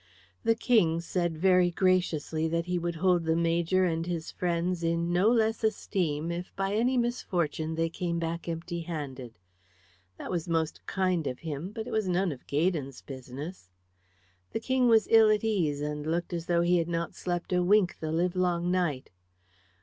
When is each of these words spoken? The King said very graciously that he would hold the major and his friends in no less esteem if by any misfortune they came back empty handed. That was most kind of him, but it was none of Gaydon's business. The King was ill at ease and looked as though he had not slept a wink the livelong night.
The 0.43 0.55
King 0.55 0.99
said 0.99 1.37
very 1.37 1.69
graciously 1.69 2.47
that 2.47 2.65
he 2.65 2.79
would 2.79 2.95
hold 2.95 3.23
the 3.23 3.35
major 3.35 3.85
and 3.85 4.03
his 4.03 4.31
friends 4.31 4.81
in 4.81 5.13
no 5.13 5.29
less 5.29 5.63
esteem 5.63 6.31
if 6.31 6.51
by 6.55 6.73
any 6.73 6.97
misfortune 6.97 7.75
they 7.75 7.87
came 7.87 8.17
back 8.17 8.47
empty 8.49 8.79
handed. 8.81 9.37
That 10.17 10.31
was 10.31 10.47
most 10.49 10.83
kind 10.87 11.27
of 11.27 11.37
him, 11.37 11.69
but 11.71 11.85
it 11.85 11.91
was 11.93 12.07
none 12.07 12.31
of 12.31 12.47
Gaydon's 12.47 13.03
business. 13.03 13.69
The 14.53 14.59
King 14.59 14.87
was 14.87 15.07
ill 15.11 15.29
at 15.29 15.43
ease 15.43 15.81
and 15.81 16.07
looked 16.07 16.33
as 16.33 16.47
though 16.47 16.61
he 16.61 16.79
had 16.79 16.89
not 16.89 17.13
slept 17.13 17.53
a 17.53 17.61
wink 17.61 17.99
the 17.99 18.11
livelong 18.11 18.71
night. 18.71 19.11